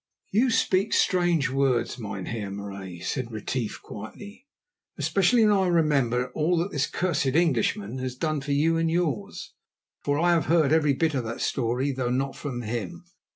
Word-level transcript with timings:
"You 0.31 0.49
speak 0.49 0.93
strange 0.93 1.51
words, 1.51 1.99
Mynheer 1.99 2.49
Marais," 2.49 3.01
said 3.01 3.29
Retief 3.31 3.79
quietly, 3.83 4.47
"especially 4.97 5.45
when 5.45 5.55
I 5.55 5.67
remember 5.67 6.31
all 6.31 6.57
that 6.57 6.71
this 6.71 6.87
'cursed 6.87 7.27
Englishman' 7.27 7.99
has 7.99 8.15
done 8.15 8.41
for 8.41 8.51
you 8.51 8.77
and 8.77 8.89
yours, 8.89 9.53
for 10.03 10.17
I 10.17 10.31
have 10.31 10.45
heard 10.47 10.71
every 10.73 10.93
bit 10.93 11.13
of 11.13 11.23
that 11.25 11.39
story, 11.39 11.91
though 11.91 12.09
not 12.09 12.35
from 12.35 12.63
him. 12.63 13.03